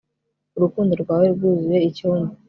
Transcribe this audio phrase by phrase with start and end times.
[0.57, 2.31] urukundo rwawe rwuzuye icyumba